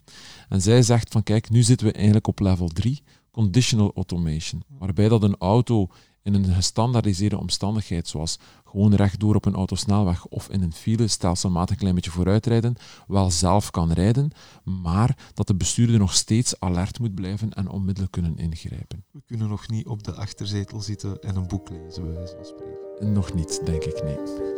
En 0.50 0.62
zij 0.62 0.82
zegt 0.82 1.12
van 1.12 1.24
kijk, 1.24 1.50
nu 1.50 1.64
zitten 1.64 1.88
we 1.88 1.94
eigenlijk 1.94 2.28
op 2.28 2.40
level 2.40 2.68
3, 2.68 3.04
conditional 3.32 3.92
automation, 3.96 4.64
waarbij 4.68 5.08
dat 5.10 5.24
een 5.24 5.38
auto 5.38 5.88
in 6.24 6.34
een 6.34 6.54
gestandaardiseerde 6.54 7.38
omstandigheid, 7.38 8.08
zoals 8.08 8.40
gewoon 8.66 8.96
rechtdoor 8.96 9.36
op 9.36 9.46
een 9.46 9.56
autosnelweg 9.56 10.26
of 10.26 10.50
in 10.50 10.62
een 10.62 10.74
file 10.74 11.08
stelselmatig 11.08 11.70
een 11.70 11.78
klein 11.78 11.96
beetje 11.96 12.12
vooruitrijden, 12.12 12.76
wel 13.08 13.32
zelf 13.32 13.72
kan 13.72 13.92
rijden, 13.92 14.32
maar 14.64 15.18
dat 15.34 15.48
de 15.48 15.56
bestuurder 15.56 16.00
nog 16.00 16.14
steeds 16.14 16.60
alert 16.60 17.00
moet 17.00 17.16
blijven 17.16 17.54
en 17.54 17.70
onmiddellijk 17.70 18.12
kunnen 18.12 18.38
ingrijpen. 18.38 19.04
We 19.12 19.22
kunnen 19.26 19.50
nog 19.50 19.68
niet 19.68 19.88
op 19.88 20.04
de 20.04 20.14
achterzetel 20.14 20.82
zitten 20.82 21.22
en 21.22 21.36
een 21.36 21.48
boek 21.48 21.70
lezen, 21.70 22.04
bij 22.04 22.14
wijze 22.14 22.36
van 22.36 22.46
spreken. 22.46 23.14
Nog 23.14 23.34
niet, 23.34 23.62
denk 23.66 23.84
ik 23.84 24.04
niet. 24.04 24.58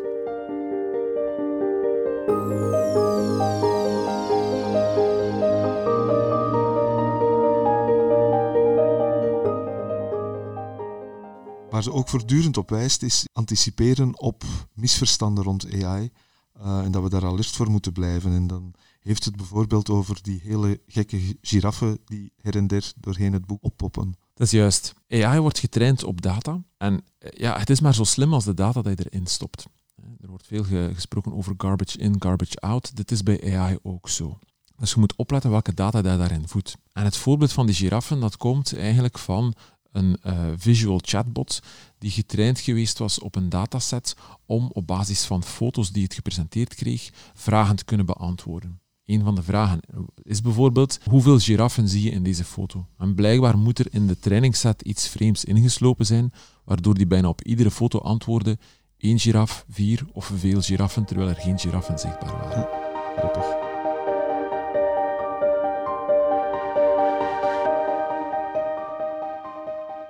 Waar 11.72 11.84
ze 11.84 11.94
ook 11.94 12.10
voortdurend 12.10 12.58
op 12.58 12.70
wijst, 12.70 13.04
is 13.04 13.28
anticiperen 13.34 14.20
op 14.20 14.44
misverstanden 14.74 15.44
rond 15.44 15.84
AI. 15.84 16.10
uh, 16.62 16.80
en 16.80 16.92
dat 16.92 17.04
we 17.04 17.10
daar 17.10 17.26
alert 17.26 17.56
voor 17.56 17.70
moeten 17.70 17.92
blijven. 17.92 18.32
En 18.32 18.48
dan 18.48 18.74
heeft 19.00 19.26
het 19.26 19.36
bijvoorbeeld 19.36 19.90
over 19.90 20.20
die 20.22 20.42
hele 20.44 20.82
gekke 20.88 21.38
giraffen 21.42 22.00
die 22.06 22.34
her 22.42 22.56
en 22.56 22.68
der 22.68 22.92
doorheen 23.00 23.34
het 23.34 23.46
boek 23.46 23.64
oppoppen. 23.64 24.16
Dat 24.34 24.48
is 24.48 24.54
juist. 24.54 24.94
AI 25.10 25.40
wordt 25.40 25.60
getraind 25.60 26.04
op 26.04 26.22
data. 26.22 26.64
En 26.78 27.04
ja, 27.20 27.60
het 27.60 27.70
is 27.70 27.82
maar 27.82 27.94
zo 27.94 28.04
slim 28.04 28.34
als 28.34 28.46
de 28.46 28.54
data 28.54 28.82
die 28.82 28.94
je 28.96 29.10
erin 29.10 29.28
stopt. 29.28 29.66
Er 30.22 30.30
wordt 30.30 30.48
veel 30.48 30.64
gesproken 30.94 31.34
over 31.34 31.54
garbage 31.58 31.98
in, 31.98 32.16
garbage 32.20 32.56
out. 32.56 32.96
Dit 32.96 33.12
is 33.12 33.24
bij 33.24 33.58
AI 33.58 33.78
ook 33.82 34.10
zo. 34.10 34.40
Dus 34.78 34.94
je 34.94 35.00
moet 35.00 35.16
opletten 35.16 35.52
welke 35.52 35.74
data 35.74 35.98
je 35.98 36.04
daarin 36.04 36.48
voedt. 36.48 36.78
En 36.94 37.04
het 37.04 37.18
voorbeeld 37.18 37.52
van 37.52 37.66
die 37.66 37.76
giraffen, 37.76 38.20
dat 38.20 38.38
komt 38.38 38.76
eigenlijk 38.76 39.18
van 39.18 39.54
een 39.92 40.18
uh, 40.26 40.48
visual 40.56 41.00
chatbot 41.04 41.60
die 41.98 42.12
getraind 42.12 42.60
geweest 42.60 42.98
was 42.98 43.20
op 43.20 43.36
een 43.36 43.50
dataset 43.50 44.16
om 44.46 44.70
op 44.74 44.88
basis 44.88 45.24
van 45.24 45.44
foto's 45.44 45.92
die 45.92 46.04
het 46.04 46.14
gepresenteerd 46.14 46.76
kreeg, 46.76 47.10
vragen 47.34 47.76
te 47.76 47.86
kunnen 47.86 48.06
beantwoorden. 48.06 48.82
Een 49.06 49.24
van 49.24 49.36
de 49.36 49.44
vragen 49.44 49.80
is 50.24 50.42
bijvoorbeeld, 50.42 51.00
hoeveel 51.10 51.40
giraffen 51.40 51.88
zie 51.88 52.04
je 52.04 52.10
in 52.10 52.24
deze 52.24 52.44
foto? 52.44 52.86
En 52.98 53.16
blijkbaar 53.16 53.58
moet 53.58 53.80
er 53.80 53.88
in 53.90 54.08
de 54.08 54.20
trainingsset 54.20 54.82
iets 54.82 55.08
vreemds 55.08 55.46
ingeslopen 55.46 56.06
zijn, 56.06 56.34
waardoor 56.66 56.94
die 56.94 57.08
bijna 57.08 57.28
op 57.28 57.44
iedere 57.44 57.72
foto 57.72 58.00
antwoordde 58.00 58.58
één 58.98 59.20
giraf, 59.20 59.66
vier 59.70 60.06
of 60.12 60.32
veel 60.36 60.62
giraffen, 60.62 61.06
terwijl 61.06 61.30
er 61.30 61.36
geen 61.36 61.60
giraffen 61.60 62.00
zichtbaar 62.00 62.32
waren. 62.32 62.68
Grappig. 63.18 63.71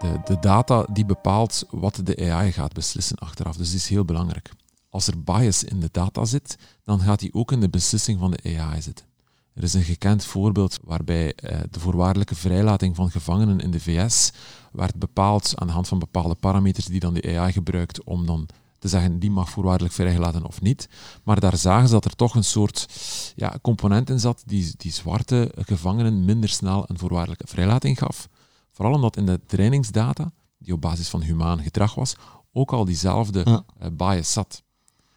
De, 0.01 0.19
de, 0.25 0.39
data 0.39 0.85
die 0.91 1.05
bepaalt 1.05 1.65
wat 1.69 1.99
de 2.03 2.31
AI 2.31 2.51
gaat 2.51 2.73
beslissen 2.73 3.17
achteraf. 3.17 3.57
Dus 3.57 3.67
die 3.67 3.77
is 3.77 3.89
heel 3.89 4.05
belangrijk. 4.05 4.51
Als 4.89 5.07
er 5.07 5.23
bias 5.23 5.63
in 5.63 5.79
de 5.79 5.89
data 5.91 6.25
zit, 6.25 6.57
dan 6.83 6.99
gaat 6.99 7.19
die 7.19 7.33
ook 7.33 7.51
in 7.51 7.59
de 7.59 7.69
beslissing 7.69 8.19
van 8.19 8.31
de 8.31 8.57
AI 8.59 8.81
zitten. 8.81 9.05
Er 9.53 9.63
is 9.63 9.73
een 9.73 9.83
gekend 9.83 10.25
voorbeeld 10.25 10.79
waarbij 10.83 11.33
eh, 11.33 11.59
de 11.71 11.79
voorwaardelijke 11.79 12.35
vrijlating 12.35 12.95
van 12.95 13.11
gevangenen 13.11 13.59
in 13.59 13.71
de 13.71 13.79
VS 13.79 14.31
werd 14.71 14.95
bepaald 14.95 15.53
aan 15.55 15.67
de 15.67 15.73
hand 15.73 15.87
van 15.87 15.99
bepaalde 15.99 16.35
parameters 16.35 16.85
die 16.85 16.99
dan 16.99 17.13
de 17.13 17.37
AI 17.37 17.51
gebruikt 17.51 18.03
om 18.03 18.25
dan 18.25 18.47
te 18.79 18.87
zeggen 18.87 19.19
die 19.19 19.31
mag 19.31 19.49
voorwaardelijk 19.49 19.93
vrijgelaten 19.93 20.45
of 20.45 20.61
niet. 20.61 20.89
Maar 21.23 21.39
daar 21.39 21.57
zagen 21.57 21.87
ze 21.87 21.93
dat 21.93 22.05
er 22.05 22.15
toch 22.15 22.35
een 22.35 22.43
soort 22.43 22.87
ja, 23.35 23.59
component 23.61 24.09
in 24.09 24.19
zat 24.19 24.43
die, 24.45 24.73
die 24.77 24.91
zwarte 24.91 25.51
gevangenen 25.55 26.25
minder 26.25 26.49
snel 26.49 26.83
een 26.87 26.97
voorwaardelijke 26.97 27.47
vrijlating 27.47 27.97
gaf. 27.97 28.29
Vooral 28.81 28.99
omdat 28.99 29.17
in 29.17 29.25
de 29.25 29.39
trainingsdata, 29.45 30.31
die 30.57 30.73
op 30.73 30.81
basis 30.81 31.09
van 31.09 31.21
humaan 31.21 31.61
gedrag 31.61 31.95
was, 31.95 32.15
ook 32.51 32.73
al 32.73 32.85
diezelfde 32.85 33.43
uh, 33.45 33.87
bias 33.93 34.31
zat. 34.31 34.63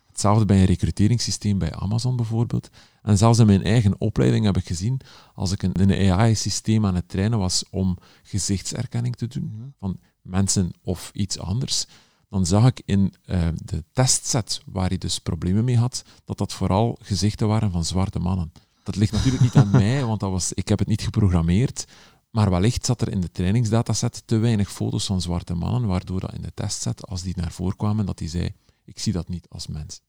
Hetzelfde 0.07 0.45
bij 0.45 0.59
een 0.59 0.65
recruteringssysteem 0.65 1.59
bij 1.59 1.73
Amazon 1.73 2.17
bijvoorbeeld. 2.17 2.69
En 3.03 3.19
zelfs 3.19 3.39
in 3.39 3.47
mijn 3.47 3.63
eigen 3.63 4.01
opleiding 4.01 4.45
heb 4.45 4.57
ik 4.57 4.67
gezien, 4.67 5.01
als 5.35 5.53
ik 5.53 5.63
een, 5.63 5.91
een 5.91 6.13
AI-systeem 6.13 6.87
aan 6.87 6.95
het 6.95 7.09
trainen 7.09 7.39
was 7.39 7.65
om 7.71 7.99
gezichtsherkenning 8.23 9.17
te 9.17 9.27
doen 9.27 9.75
van 9.79 9.99
mensen 10.23 10.71
of 10.83 11.11
iets 11.13 11.39
anders, 11.39 11.87
dan 12.29 12.47
zag 12.47 12.67
ik 12.67 12.83
in 12.85 13.15
uh, 13.27 13.49
de 13.55 13.85
testset 13.93 14.63
waar 14.67 14.89
hij 14.89 14.99
dus 14.99 15.19
problemen 15.19 15.65
mee 15.65 15.79
had, 15.79 16.05
dat 16.25 16.39
dat 16.39 16.53
vooral 16.53 16.99
gezichten 17.03 17.49
waren 17.49 17.71
van 17.71 17.85
zwarte 17.85 18.19
mannen. 18.19 18.53
Dat 18.83 18.97
ligt 18.97 19.13
natuurlijk 19.13 19.43
niet 19.43 19.57
aan 19.57 19.71
mij, 19.83 20.05
want 20.05 20.21
dat 20.21 20.31
was, 20.31 20.53
ik 20.53 20.69
heb 20.69 20.79
het 20.79 20.89
niet 20.89 21.03
geprogrammeerd, 21.03 21.87
maar 22.35 22.51
wellicht 22.51 22.87
zat 22.87 23.01
er 23.01 23.11
in 23.11 23.21
de 23.21 23.31
trainingsdataset 23.31 24.23
te 24.27 24.37
weinig 24.37 24.73
foto's 24.73 25.07
van 25.07 25.21
zwarte 25.21 25.55
mannen, 25.55 25.89
waardoor 25.89 26.21
dat 26.21 26.33
in 26.33 26.43
de 26.43 26.55
testset, 26.55 27.07
als 27.07 27.23
die 27.23 27.37
naar 27.37 27.53
voren 27.53 27.77
kwamen, 27.77 28.07
dat 28.07 28.19
hij 28.19 28.29
zei, 28.29 28.55
ik 28.85 28.99
zie 28.99 29.13
dat 29.13 29.29
niet 29.29 29.49
als 29.49 29.67
mens. 29.67 30.01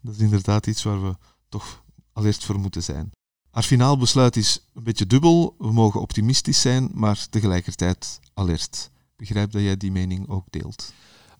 Dat 0.00 0.14
is 0.14 0.20
inderdaad 0.20 0.66
iets 0.66 0.82
waar 0.82 1.02
we 1.02 1.16
toch 1.48 1.84
alert 2.12 2.44
voor 2.44 2.58
moeten 2.58 2.82
zijn. 2.82 3.10
Haar 3.50 3.62
finaal 3.62 3.98
besluit 3.98 4.36
is 4.36 4.68
een 4.74 4.82
beetje 4.82 5.06
dubbel. 5.06 5.54
We 5.58 5.72
mogen 5.72 6.00
optimistisch 6.00 6.60
zijn, 6.60 6.90
maar 6.92 7.26
tegelijkertijd 7.30 8.20
alert. 8.34 8.90
Begrijp 9.16 9.52
dat 9.52 9.62
jij 9.62 9.76
die 9.76 9.92
mening 9.92 10.28
ook 10.28 10.46
deelt. 10.50 10.92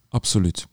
Absoluut. 0.09 0.67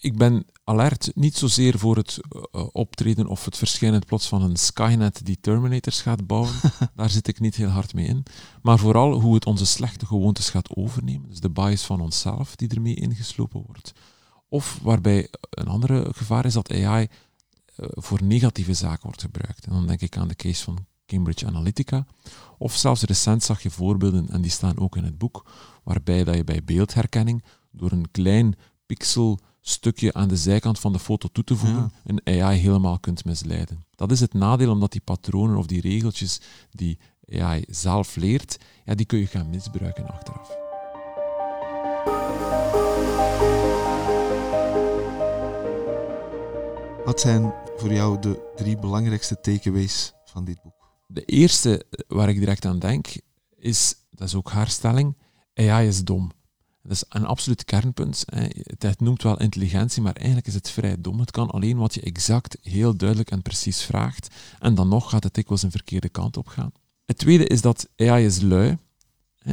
Ik 0.00 0.16
ben 0.16 0.46
alert 0.64 1.10
niet 1.14 1.36
zozeer 1.36 1.78
voor 1.78 1.96
het 1.96 2.18
uh, 2.30 2.66
optreden 2.72 3.26
of 3.26 3.44
het 3.44 3.56
verschijnen 3.56 4.04
plots 4.04 4.28
van 4.28 4.42
een 4.42 4.56
Skynet 4.56 5.26
die 5.26 5.38
Terminators 5.40 6.00
gaat 6.00 6.26
bouwen. 6.26 6.52
Daar 6.94 7.10
zit 7.10 7.28
ik 7.28 7.40
niet 7.40 7.56
heel 7.56 7.68
hard 7.68 7.94
mee 7.94 8.06
in. 8.06 8.22
Maar 8.62 8.78
vooral 8.78 9.20
hoe 9.20 9.34
het 9.34 9.46
onze 9.46 9.66
slechte 9.66 10.06
gewoontes 10.06 10.50
gaat 10.50 10.76
overnemen. 10.76 11.28
Dus 11.28 11.40
de 11.40 11.50
bias 11.50 11.84
van 11.84 12.00
onszelf 12.00 12.56
die 12.56 12.68
ermee 12.68 12.94
ingeslopen 12.94 13.62
wordt. 13.66 13.92
Of 14.48 14.78
waarbij 14.82 15.28
een 15.50 15.68
andere 15.68 16.08
gevaar 16.14 16.44
is 16.44 16.52
dat 16.52 16.72
AI 16.72 17.06
uh, 17.76 17.86
voor 17.90 18.22
negatieve 18.22 18.74
zaken 18.74 19.02
wordt 19.02 19.22
gebruikt. 19.22 19.66
En 19.66 19.72
dan 19.72 19.86
denk 19.86 20.00
ik 20.00 20.16
aan 20.16 20.28
de 20.28 20.36
case 20.36 20.64
van 20.64 20.86
Cambridge 21.06 21.46
Analytica. 21.46 22.06
Of 22.58 22.76
zelfs 22.76 23.02
recent 23.02 23.42
zag 23.42 23.62
je 23.62 23.70
voorbeelden, 23.70 24.28
en 24.30 24.40
die 24.40 24.50
staan 24.50 24.78
ook 24.78 24.96
in 24.96 25.04
het 25.04 25.18
boek, 25.18 25.50
waarbij 25.84 26.24
dat 26.24 26.34
je 26.34 26.44
bij 26.44 26.64
beeldherkenning 26.64 27.44
door 27.70 27.92
een 27.92 28.10
klein 28.10 28.56
pixelstukje 29.68 30.12
aan 30.12 30.28
de 30.28 30.36
zijkant 30.36 30.78
van 30.78 30.92
de 30.92 30.98
foto 30.98 31.28
toe 31.32 31.44
te 31.44 31.56
voegen, 31.56 31.92
een 32.04 32.20
AI 32.24 32.58
helemaal 32.58 32.98
kunt 32.98 33.24
misleiden. 33.24 33.84
Dat 33.94 34.10
is 34.10 34.20
het 34.20 34.34
nadeel, 34.34 34.70
omdat 34.70 34.92
die 34.92 35.00
patronen 35.00 35.56
of 35.56 35.66
die 35.66 35.80
regeltjes 35.80 36.40
die 36.70 36.98
AI 37.32 37.64
zelf 37.66 38.16
leert, 38.16 38.58
ja, 38.84 38.94
die 38.94 39.06
kun 39.06 39.18
je 39.18 39.26
gaan 39.26 39.50
misbruiken 39.50 40.08
achteraf. 40.08 40.56
Wat 47.04 47.20
zijn 47.20 47.54
voor 47.76 47.92
jou 47.92 48.20
de 48.20 48.52
drie 48.56 48.78
belangrijkste 48.78 49.40
takeaways 49.40 50.12
van 50.24 50.44
dit 50.44 50.62
boek? 50.62 50.90
De 51.06 51.24
eerste 51.24 51.84
waar 52.06 52.28
ik 52.28 52.38
direct 52.38 52.64
aan 52.64 52.78
denk, 52.78 53.06
is, 53.56 53.94
dat 54.10 54.28
is 54.28 54.34
ook 54.34 54.50
haar 54.50 54.68
stelling, 54.68 55.16
AI 55.54 55.86
is 55.86 56.04
dom. 56.04 56.30
Dat 56.88 56.96
is 56.96 57.04
een 57.08 57.26
absoluut 57.26 57.64
kernpunt. 57.64 58.24
Het 58.78 59.00
noemt 59.00 59.22
wel 59.22 59.40
intelligentie, 59.40 60.02
maar 60.02 60.16
eigenlijk 60.16 60.46
is 60.46 60.54
het 60.54 60.70
vrij 60.70 60.96
dom. 60.98 61.20
Het 61.20 61.30
kan 61.30 61.50
alleen 61.50 61.76
wat 61.76 61.94
je 61.94 62.00
exact, 62.00 62.56
heel 62.62 62.96
duidelijk 62.96 63.30
en 63.30 63.42
precies 63.42 63.82
vraagt. 63.82 64.34
En 64.58 64.74
dan 64.74 64.88
nog 64.88 65.10
gaat 65.10 65.24
het 65.24 65.34
dikwijls 65.34 65.62
een 65.62 65.70
verkeerde 65.70 66.08
kant 66.08 66.36
op 66.36 66.46
gaan. 66.46 66.72
Het 67.04 67.18
tweede 67.18 67.46
is 67.46 67.60
dat 67.60 67.88
AI 67.96 68.24
is 68.24 68.40
lui. 68.40 68.78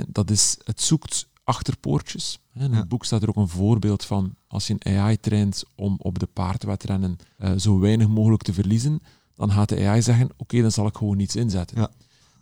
Dat 0.07 0.29
is, 0.29 0.57
het 0.63 0.81
zoekt 0.81 1.27
achterpoortjes. 1.43 2.39
In 2.53 2.73
het 2.73 2.87
boek 2.87 3.05
staat 3.05 3.21
er 3.21 3.29
ook 3.29 3.35
een 3.35 3.47
voorbeeld 3.47 4.05
van 4.05 4.35
als 4.47 4.67
je 4.67 4.75
een 4.79 4.97
AI 4.97 5.19
traint 5.19 5.63
om 5.75 5.95
op 5.99 6.19
de 6.19 6.25
paardwedrennen 6.25 7.17
uh, 7.39 7.51
zo 7.57 7.79
weinig 7.79 8.07
mogelijk 8.07 8.43
te 8.43 8.53
verliezen, 8.53 9.01
dan 9.35 9.51
gaat 9.51 9.69
de 9.69 9.87
AI 9.87 10.01
zeggen, 10.01 10.29
oké, 10.37 10.61
dan 10.61 10.71
zal 10.71 10.87
ik 10.87 10.95
gewoon 10.95 11.17
niets 11.17 11.35
inzetten. 11.35 11.79
Ja. 11.79 11.89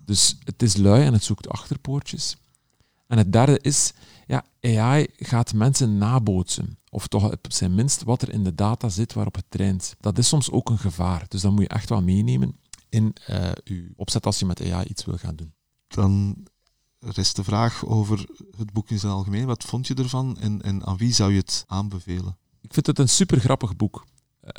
Dus 0.06 0.38
het 0.44 0.64
is 0.64 0.78
lui 0.78 1.04
en 1.06 1.14
het 1.14 1.24
zoekt 1.24 1.50
achterpoortjes. 1.50 2.38
En 3.08 3.18
het 3.18 3.32
derde 3.32 3.60
is, 3.62 3.94
ja, 4.28 4.46
AI 4.62 5.08
gaat 5.16 5.54
mensen 5.54 5.98
nabootsen. 5.98 6.78
Of 6.90 7.08
toch 7.08 7.32
op 7.32 7.46
zijn 7.48 7.76
minst 7.76 8.04
wat 8.04 8.22
er 8.22 8.30
in 8.30 8.44
de 8.44 8.56
data 8.56 8.90
zit 8.90 9.14
waarop 9.14 9.36
het 9.36 9.46
traint. 9.50 9.96
Dat 10.00 10.18
is 10.18 10.28
soms 10.28 10.52
ook 10.52 10.70
een 10.70 10.78
gevaar. 10.78 11.26
Dus 11.28 11.42
dat 11.42 11.52
moet 11.52 11.62
je 11.62 11.68
echt 11.68 11.90
wel 11.90 12.02
meenemen 12.02 12.58
in 12.90 13.16
uh, 13.30 13.52
je 13.64 13.92
opzet 13.96 14.26
als 14.26 14.40
je 14.40 14.46
met 14.46 14.72
AI 14.72 14.86
iets 14.88 15.06
wil 15.06 15.18
gaan 15.18 15.36
doen. 15.36 15.54
Dan 15.88 16.46
rest 17.00 17.36
de 17.36 17.44
vraag 17.44 17.86
over 17.86 18.26
het 18.58 18.74
boek 18.74 18.90
in 18.90 19.00
zijn 19.00 19.12
algemeen. 19.12 19.46
Wat 19.46 19.64
vond 19.64 19.88
je 19.88 19.94
ervan 19.94 20.38
en, 20.40 20.62
en 20.62 20.86
aan 20.86 20.98
wie 20.98 21.14
zou 21.14 21.32
je 21.32 21.38
het 21.38 21.64
aanbevelen? 21.68 22.38
Ik 22.62 22.74
vind 22.74 22.88
het 22.88 23.00
een 23.00 23.10
super 23.10 23.40
grappig 23.40 23.76
boek. 23.76 24.06
Uh, 24.44 24.50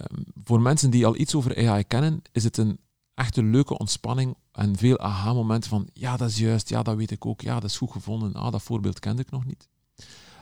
voor 0.45 0.61
mensen 0.61 0.91
die 0.91 1.07
al 1.07 1.17
iets 1.17 1.35
over 1.35 1.69
AI 1.69 1.85
kennen, 1.85 2.23
is 2.33 2.45
het 2.45 2.57
een 2.57 2.79
echt 3.15 3.37
een 3.37 3.51
leuke 3.51 3.79
ontspanning 3.79 4.37
en 4.53 4.77
veel 4.77 4.99
aha-momenten 4.99 5.71
van 5.71 5.89
ja, 5.93 6.17
dat 6.17 6.29
is 6.29 6.39
juist, 6.39 6.69
ja, 6.69 6.83
dat 6.83 6.97
weet 6.97 7.11
ik 7.11 7.27
ook, 7.27 7.41
ja, 7.41 7.55
dat 7.61 7.71
is 7.71 7.77
goed 7.77 7.91
gevonden, 7.91 8.35
ah, 8.35 8.53
dat 8.53 8.63
voorbeeld 8.63 8.99
kende 8.99 9.23
ik 9.23 9.31
nog 9.31 9.45
niet. 9.45 9.69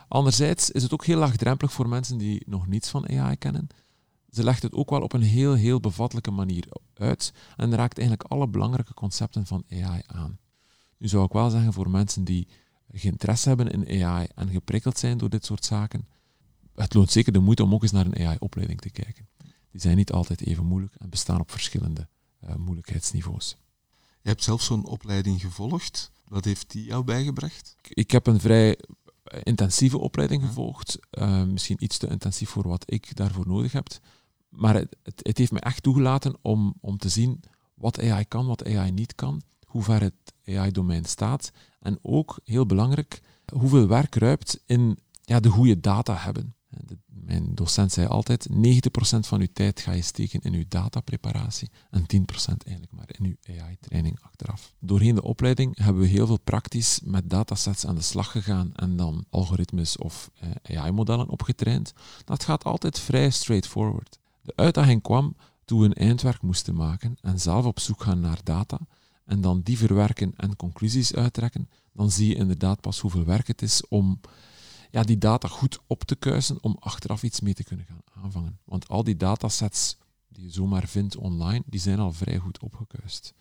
Anderzijds 0.07 0.71
is 0.71 0.83
het 0.83 0.93
ook 0.93 1.05
heel 1.05 1.17
laagdrempelig 1.17 1.71
voor 1.71 1.89
mensen 1.89 2.17
die 2.17 2.43
nog 2.45 2.67
niets 2.67 2.89
van 2.89 3.09
AI 3.09 3.35
kennen. 3.37 3.67
Ze 4.29 4.43
legt 4.43 4.63
het 4.63 4.73
ook 4.73 4.89
wel 4.89 5.01
op 5.01 5.13
een 5.13 5.21
heel, 5.21 5.53
heel 5.53 5.79
bevattelijke 5.79 6.31
manier 6.31 6.65
uit 6.93 7.33
en 7.55 7.75
raakt 7.75 7.97
eigenlijk 7.97 8.31
alle 8.31 8.47
belangrijke 8.47 8.93
concepten 8.93 9.45
van 9.45 9.63
AI 9.69 10.01
aan. 10.05 10.39
Nu 10.97 11.07
zou 11.07 11.25
ik 11.25 11.31
wel 11.31 11.49
zeggen 11.49 11.73
voor 11.73 11.89
mensen 11.89 12.23
die 12.23 12.47
interesse 12.87 13.47
hebben 13.47 13.71
in 13.71 14.03
AI 14.03 14.27
en 14.35 14.49
geprikkeld 14.49 14.97
zijn 14.97 15.17
door 15.17 15.29
dit 15.29 15.45
soort 15.45 15.65
zaken, 15.65 16.07
het 16.75 16.93
loont 16.93 17.11
zeker 17.11 17.33
de 17.33 17.39
moeite 17.39 17.63
om 17.63 17.73
ook 17.73 17.81
eens 17.81 17.91
naar 17.91 18.05
een 18.05 18.27
AI-opleiding 18.27 18.81
te 18.81 18.89
kijken. 18.89 19.27
Die 19.71 19.81
zijn 19.81 19.97
niet 19.97 20.11
altijd 20.11 20.45
even 20.45 20.65
moeilijk 20.65 20.95
en 20.95 21.09
bestaan 21.09 21.39
op 21.39 21.51
verschillende 21.51 22.07
moeilijkheidsniveaus. 22.57 23.55
Je 24.21 24.29
hebt 24.29 24.43
zelf 24.43 24.61
zo'n 24.61 24.85
opleiding 24.85 25.41
gevolgd. 25.41 26.11
Wat 26.27 26.45
heeft 26.45 26.71
die 26.71 26.83
jou 26.85 27.03
bijgebracht? 27.03 27.75
Ik 27.81 28.11
heb 28.11 28.27
een 28.27 28.39
vrij 28.39 28.77
intensieve 29.43 29.97
opleiding 29.97 30.43
gevolgd. 30.45 30.99
Uh, 31.11 31.43
misschien 31.43 31.83
iets 31.83 31.97
te 31.97 32.07
intensief 32.07 32.49
voor 32.49 32.67
wat 32.67 32.83
ik 32.91 33.15
daarvoor 33.15 33.47
nodig 33.47 33.71
heb. 33.71 33.87
Maar 34.49 34.73
het, 34.73 34.95
het, 35.03 35.19
het, 35.23 35.37
heeft 35.37 35.51
me 35.51 35.59
echt 35.59 35.83
toegelaten 35.83 36.37
om, 36.41 36.73
om 36.81 36.97
te 36.97 37.09
zien 37.09 37.43
wat 37.73 37.99
AI 37.99 38.25
kan, 38.25 38.45
wat 38.45 38.65
AI 38.65 38.91
niet 38.91 39.15
kan, 39.15 39.41
hoe 39.65 39.83
ver 39.83 40.01
het 40.01 40.33
AI-domein 40.45 41.05
staat. 41.05 41.51
En 41.79 41.99
ook, 42.01 42.39
heel 42.43 42.65
belangrijk, 42.65 43.21
hoeveel 43.53 43.87
werk 43.87 44.15
ruipt 44.15 44.59
in 44.65 44.99
ja, 45.21 45.39
de 45.39 45.49
goede 45.49 45.79
data 45.79 46.15
hebben. 46.15 46.55
Mijn 47.05 47.55
docent 47.55 47.91
zei 47.91 48.07
altijd, 48.07 48.49
90% 48.49 48.55
van 49.19 49.39
uw 49.39 49.47
tijd 49.53 49.79
ga 49.79 49.91
je 49.91 50.01
steken 50.01 50.41
in 50.41 50.53
uw 50.53 50.63
datapreparatie 50.67 51.69
en 51.89 52.01
10% 52.01 52.05
eigenlijk 52.65 52.91
maar 52.91 53.05
in 53.07 53.25
uw 53.25 53.55
AI-training 53.59 54.19
achteraf. 54.21 54.73
Doorheen 54.79 55.15
de 55.15 55.23
opleiding 55.23 55.77
hebben 55.77 56.01
we 56.01 56.07
heel 56.07 56.27
veel 56.27 56.39
praktisch 56.39 56.99
met 57.03 57.29
datasets 57.29 57.85
aan 57.85 57.95
de 57.95 58.01
slag 58.01 58.31
gegaan 58.31 58.73
en 58.75 58.95
dan 58.95 59.25
algoritmes 59.29 59.97
of 59.97 60.31
eh, 60.39 60.77
AI-modellen 60.79 61.29
opgetraind. 61.29 61.93
Dat 62.25 62.43
gaat 62.43 62.63
altijd 62.63 62.99
vrij 62.99 63.29
straightforward. 63.29 64.19
De 64.41 64.53
uitdaging 64.55 65.01
kwam 65.01 65.35
toen 65.65 65.79
we 65.79 65.85
een 65.85 65.93
eindwerk 65.93 66.41
moesten 66.41 66.75
maken 66.75 67.17
en 67.21 67.39
zelf 67.39 67.65
op 67.65 67.79
zoek 67.79 68.03
gaan 68.03 68.19
naar 68.19 68.39
data 68.43 68.79
en 69.25 69.41
dan 69.41 69.61
die 69.61 69.77
verwerken 69.77 70.33
en 70.37 70.55
conclusies 70.55 71.13
uittrekken, 71.13 71.69
dan 71.93 72.11
zie 72.11 72.27
je 72.27 72.35
inderdaad 72.35 72.81
pas 72.81 72.99
hoeveel 72.99 73.25
werk 73.25 73.47
het 73.47 73.61
is 73.61 73.87
om 73.87 74.19
ja, 74.93 75.03
die 75.03 75.17
data 75.17 75.47
goed 75.47 75.79
op 75.87 76.03
te 76.03 76.15
kuisen 76.15 76.63
om 76.63 76.77
achteraf 76.79 77.23
iets 77.23 77.39
mee 77.39 77.53
te 77.53 77.63
kunnen 77.63 77.85
gaan 77.85 78.23
aanvangen. 78.23 78.59
Want 78.63 78.87
al 78.87 79.03
die 79.03 79.17
datasets 79.17 79.97
die 80.27 80.43
je 80.43 80.51
zomaar 80.51 80.87
vindt 80.87 81.15
online, 81.15 81.63
die 81.65 81.79
zijn 81.79 81.99
al 81.99 82.13
vrij 82.13 82.37
goed 82.37 82.59
opgekuist. 82.59 83.33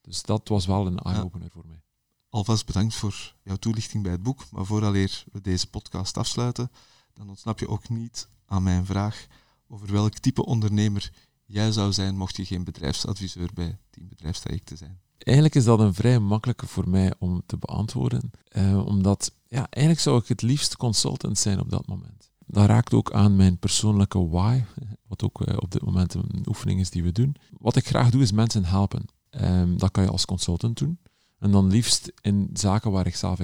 Dus 0.00 0.22
dat 0.22 0.48
was 0.48 0.66
wel 0.66 0.86
een 0.86 0.98
eye-opener 0.98 1.50
voor 1.50 1.66
mij. 1.66 1.82
Alvast 2.28 2.66
bedankt 2.66 2.94
voor 2.94 3.34
jouw 3.42 3.56
toelichting 3.56 4.02
bij 4.02 4.12
het 4.12 4.22
boek. 4.22 4.50
Maar 4.50 4.66
vooraleer 4.66 5.24
we 5.32 5.40
deze 5.40 5.70
podcast 5.70 6.16
afsluiten, 6.16 6.70
dan 7.14 7.28
ontsnap 7.28 7.58
je 7.58 7.68
ook 7.68 7.88
niet 7.88 8.28
aan 8.46 8.62
mijn 8.62 8.86
vraag 8.86 9.26
over 9.68 9.92
welk 9.92 10.14
type 10.14 10.44
ondernemer 10.44 11.12
jij 11.44 11.72
zou 11.72 11.92
zijn 11.92 12.16
mocht 12.16 12.36
je 12.36 12.44
geen 12.44 12.64
bedrijfsadviseur 12.64 13.50
bij 13.54 13.78
Team 13.90 14.08
Bedrijfstrajecten 14.08 14.76
zijn. 14.76 15.00
Eigenlijk 15.24 15.56
is 15.56 15.64
dat 15.64 15.80
een 15.80 15.94
vrij 15.94 16.18
makkelijke 16.18 16.66
voor 16.66 16.88
mij 16.88 17.14
om 17.18 17.42
te 17.46 17.56
beantwoorden, 17.56 18.30
eh, 18.48 18.86
omdat 18.86 19.32
ja, 19.48 19.66
eigenlijk 19.70 20.04
zou 20.04 20.18
ik 20.18 20.26
het 20.26 20.42
liefst 20.42 20.76
consultant 20.76 21.38
zijn 21.38 21.60
op 21.60 21.70
dat 21.70 21.86
moment. 21.86 22.30
Dat 22.46 22.66
raakt 22.66 22.94
ook 22.94 23.12
aan 23.12 23.36
mijn 23.36 23.58
persoonlijke 23.58 24.28
why, 24.28 24.62
wat 25.08 25.22
ook 25.24 25.42
eh, 25.42 25.56
op 25.58 25.70
dit 25.70 25.84
moment 25.84 26.14
een 26.14 26.44
oefening 26.48 26.80
is 26.80 26.90
die 26.90 27.02
we 27.02 27.12
doen. 27.12 27.36
Wat 27.58 27.76
ik 27.76 27.86
graag 27.86 28.10
doe 28.10 28.22
is 28.22 28.32
mensen 28.32 28.64
helpen. 28.64 29.04
Um, 29.30 29.78
dat 29.78 29.90
kan 29.90 30.04
je 30.04 30.10
als 30.10 30.24
consultant 30.24 30.78
doen. 30.78 30.98
En 31.38 31.50
dan 31.50 31.70
liefst 31.70 32.12
in 32.20 32.50
zaken 32.52 32.90
waar 32.90 33.06
ik 33.06 33.16
zelf 33.16 33.40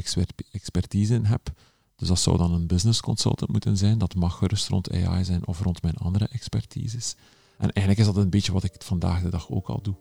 expertise 0.50 1.14
in 1.14 1.24
heb. 1.24 1.52
Dus 1.96 2.08
dat 2.08 2.18
zou 2.18 2.36
dan 2.36 2.52
een 2.52 2.66
business 2.66 3.00
consultant 3.00 3.50
moeten 3.50 3.76
zijn. 3.76 3.98
Dat 3.98 4.14
mag 4.14 4.36
gerust 4.36 4.68
rond 4.68 4.92
AI 4.92 5.24
zijn 5.24 5.46
of 5.46 5.60
rond 5.60 5.82
mijn 5.82 5.96
andere 5.96 6.28
expertises. 6.28 7.16
En 7.58 7.72
eigenlijk 7.72 7.98
is 7.98 8.14
dat 8.14 8.16
een 8.24 8.30
beetje 8.30 8.52
wat 8.52 8.64
ik 8.64 8.74
vandaag 8.78 9.22
de 9.22 9.28
dag 9.28 9.50
ook 9.50 9.68
al 9.68 9.82
doe. 9.82 9.94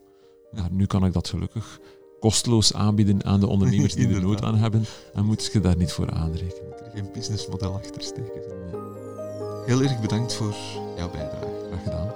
Maar 0.51 0.71
nu 0.71 0.85
kan 0.85 1.05
ik 1.05 1.13
dat 1.13 1.27
gelukkig 1.27 1.79
kosteloos 2.19 2.73
aanbieden 2.73 3.23
aan 3.23 3.39
de 3.39 3.47
ondernemers 3.47 3.93
die 3.93 4.07
er 4.07 4.21
nood 4.27 4.41
aan 4.41 4.57
hebben. 4.57 4.85
En 5.13 5.25
moet 5.25 5.49
je 5.53 5.59
daar 5.59 5.77
niet 5.77 5.91
voor 5.91 6.11
aanrekenen. 6.11 6.85
Er 6.85 6.91
geen 6.93 7.09
businessmodel 7.13 7.73
achter 7.73 8.01
steken. 8.01 8.41
Heel 9.65 9.81
erg 9.81 10.01
bedankt 10.01 10.33
voor 10.33 10.55
jouw 10.97 11.11
bijdrage. 11.11 11.67
Graag 11.69 11.83
gedaan. 11.83 12.11